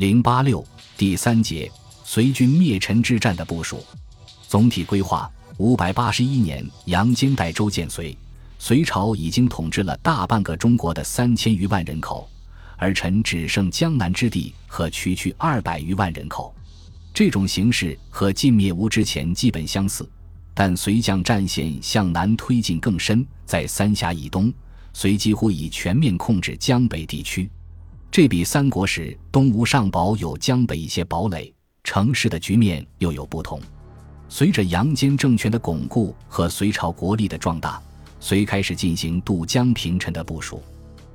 [0.00, 1.70] 零八六第三节
[2.04, 3.84] 隋军灭陈之战的部署。
[4.48, 8.16] 总体规划：五百八十一年，杨坚代周建隋，
[8.58, 12.26] 隋朝已经统治了大半个中国的三千余万人口，
[12.78, 16.54] 而陈只剩江南之地和区区二百余万人口。
[17.12, 20.08] 这种形势和晋灭吴之前基本相似，
[20.54, 24.50] 但隋将战线向南推进更深，在三峡以东，
[24.94, 27.50] 隋几乎已全面控制江北地区。
[28.12, 31.52] 这比三国时东吴上堡有江北一些堡垒
[31.84, 33.60] 城市的局面又有不同。
[34.28, 37.80] 随着杨坚政权的巩固和隋朝国力的壮大，
[38.18, 40.60] 隋开始进行渡江平陈的部署。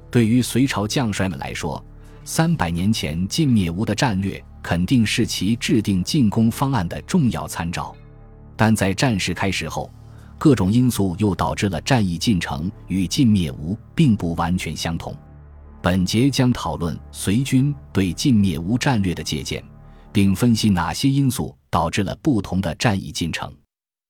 [0.09, 1.83] 对于隋朝将帅们来说，
[2.23, 7.93] 三百年前晋灭吴的战略肯定是其制定进攻方案的重要参照。
[8.55, 9.91] 但在战事开始后，
[10.37, 15.13] 各种因素又导致了战役进程与晋灭吴并不完全相同。
[15.85, 19.63] 本节将讨论隋军对晋灭吴战略的借鉴，
[20.11, 23.53] 并分析哪些因素导致了不同的战役进程。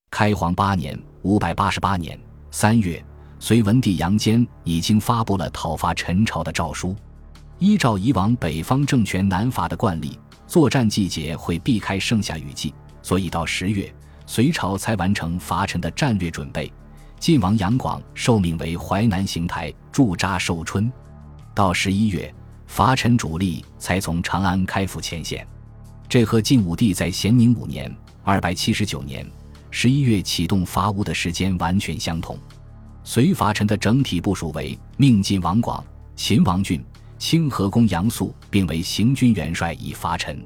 [0.09, 2.17] 开皇八年（五百八十八年）
[2.49, 3.03] 三月，
[3.39, 6.95] 隋文帝杨坚已经发布了讨伐陈朝的诏书。
[7.59, 13.93] 依照以往北方政权南伐的惯例，作战季节会避开盛夏雨季，所以到十月，
[14.25, 16.71] 隋朝才完成伐陈的战略准备。
[17.19, 20.89] 晋王杨广受命为淮南行台驻扎寿春。
[21.55, 22.31] 到十一月，
[22.67, 25.47] 伐陈主力才从长安开赴前线，
[26.09, 27.89] 这和晋武帝在咸宁五年
[28.25, 29.25] （二百七十九年）
[29.71, 32.37] 十一月启动伐吴的时间完全相同。
[33.05, 35.81] 隋伐陈的整体部署为：命晋王广、
[36.13, 36.83] 秦王俊、
[37.17, 40.45] 清河公杨素并为行军元帅以伐陈。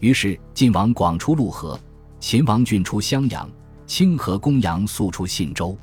[0.00, 1.80] 于是，晋王广出陆河，
[2.20, 3.48] 秦王俊出襄阳，
[3.86, 5.74] 清河公杨素出信州，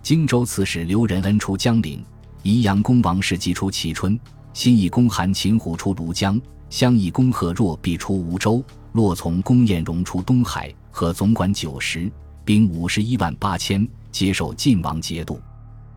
[0.00, 2.04] 荆州刺史刘仁恩出江陵。
[2.46, 4.16] 宜阳公王氏即出蕲春，
[4.52, 12.08] 新义公韩擒虎出庐江，襄邑公贺若必出梧州，洛从公晏荣出东海，和总管九十，
[12.44, 15.40] 兵五十一万八千，接受晋王节度。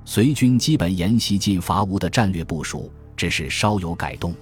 [0.05, 4.31] 隋军基本沿袭晋伐吴的战略部署，只是稍有改动。《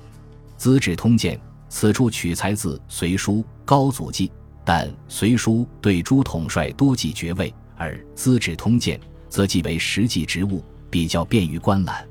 [0.56, 1.36] 资治通鉴》
[1.68, 4.30] 此处取材自《隋书·高祖纪》，
[4.64, 10.64] 但《隋书》对诸统帅多记爵位，而《资治通鉴》则记为实际职务。
[10.90, 12.07] 比较便于观览，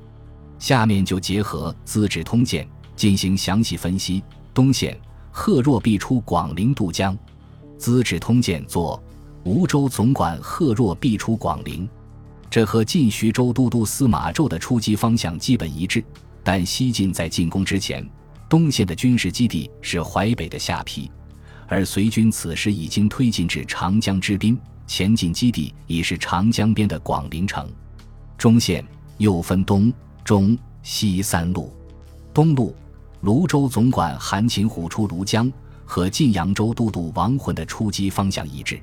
[0.59, 4.23] 下面就结合《资治通鉴》进行详细分析。
[4.53, 4.99] 东线，
[5.31, 7.15] 贺若必出广陵渡江，
[7.77, 9.01] 《资治通鉴》作
[9.43, 11.87] 吴州总管贺若必出广陵，
[12.49, 16.03] 这和晋徐州都督司马昭的出击方向基本一致。
[16.43, 18.07] 但西晋在进攻之前，
[18.49, 21.09] 东线的军事基地是淮北的下邳，
[21.67, 24.57] 而隋军此时已经推进至长江之滨，
[24.87, 27.69] 前进基地已是长江边的广陵城。
[28.37, 28.83] 中线
[29.17, 29.93] 又分东、
[30.27, 31.71] 中、西三路。
[32.33, 32.75] 东路，
[33.21, 35.49] 泸州总管韩擒虎出庐江，
[35.85, 38.77] 和晋扬州都督王浑的出击方向一致。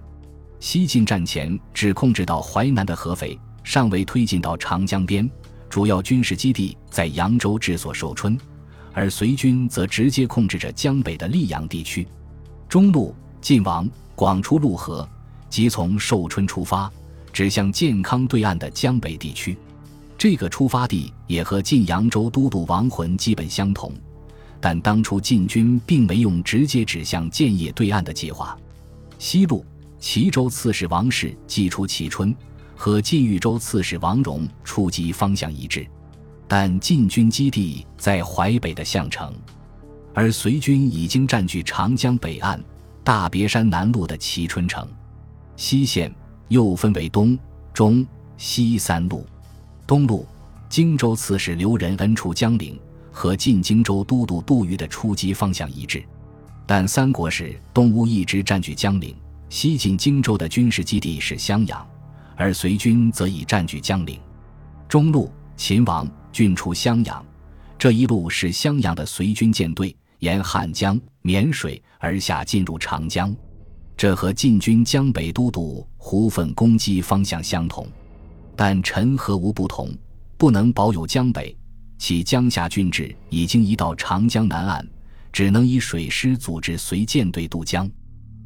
[0.59, 5.31] 西晋战前只控制到淮南的合肥，尚未推进到长江边，
[5.69, 8.39] 主要军事基地在扬州治所寿春，
[8.95, 12.09] 而隋军则直接控制着江北的溧阳地区。
[12.71, 15.07] 中路，晋王广出陆河，
[15.51, 16.91] 即从寿春出发。
[17.35, 19.59] 指向健康对岸的江北地区，
[20.25, 23.93] 这个出发地也和晋扬州都督王浑基本相同，
[24.59, 28.57] 但当初晋军并没用直接指向建业对岸的计划。
[29.19, 29.63] 西路，
[29.99, 32.35] 齐州刺史王氏寄出齐春，
[32.75, 35.87] 和晋豫州刺史王荣出击方向一致，
[36.49, 39.31] 但晋军基地在淮北的项城，
[40.15, 42.59] 而隋军已经占据长江北岸
[43.03, 44.89] 大别山南路的齐春城。
[45.55, 46.11] 西线。
[46.49, 47.39] 又分为东、
[47.75, 48.07] 中、
[48.39, 49.27] 西三路。
[49.87, 50.27] 东路，
[50.71, 52.79] 荆州刺史刘仁恩出江陵，
[53.13, 56.03] 和晋荆州都督杜预的出击方向一致。
[56.65, 59.15] 但三国时，东吴一直占据江陵，
[59.51, 61.87] 西晋荆州的军事基地是襄阳，
[62.35, 64.19] 而隋军则已占据江陵。
[64.89, 67.23] 中路，秦王郡出襄阳，
[67.79, 73.37] 这一路是襄阳的隋军舰队沿汉江、沔水而下，进入长江。
[73.99, 77.87] 这和晋军江北都督胡奋攻击方向相同，
[78.57, 79.91] 但陈和吴不同，
[80.37, 81.57] 不能保有江北，
[81.99, 84.87] 其江夏郡治已经移到长江南岸，
[85.33, 87.91] 只能以水师组织随舰队渡江。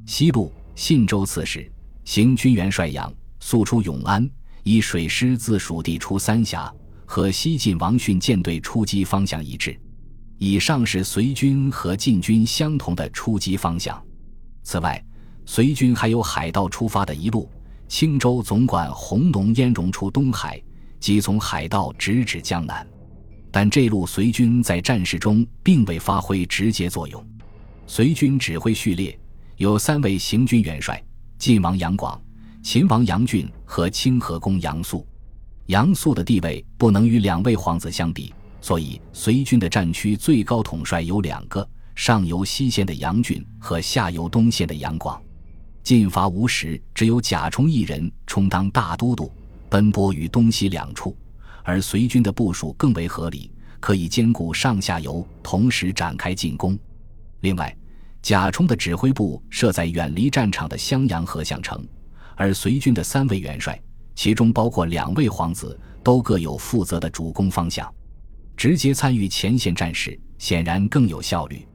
[0.06, 1.70] 西路，信州刺史
[2.04, 4.28] 行军元帅杨速出永安，
[4.62, 6.72] 以水师自蜀地出三峡，
[7.04, 9.78] 和西晋王逊舰队出击方向一致。
[10.38, 14.00] 以上是隋军和晋军相同的出击方向。
[14.62, 15.04] 此外，
[15.44, 17.50] 隋军还有海盗出发的一路，
[17.88, 20.62] 青州总管弘农焉容出东海，
[21.00, 22.86] 即从海道直指江南。
[23.50, 27.26] 但这路隋军在战事中并未发挥直接作用。
[27.86, 29.18] 随军指挥序列
[29.56, 31.02] 有三位行军元帅：
[31.38, 32.20] 晋王杨广、
[32.62, 35.06] 秦王杨俊和清河公杨素。
[35.66, 45.20] 杨素的地位不能与两位皇子相比，所以随军的战区最高统帅有两个：上游西线的杨俊和下游东线的杨广。
[45.88, 49.32] 进伐吴时，只有贾充一人充当大都督，
[49.70, 51.16] 奔波于东西两处，
[51.62, 53.50] 而随军的部署更为合理，
[53.80, 56.78] 可以兼顾上下游，同时展开进攻。
[57.40, 57.74] 另外，
[58.20, 61.82] 贾充的指挥部设在远离战场的襄阳和项城，
[62.36, 63.80] 而随军的三位元帅，
[64.14, 67.90] 其中包括两位皇子，都各有负责的主攻方向，
[68.58, 71.66] 直接参与前线战事，显然更有效率。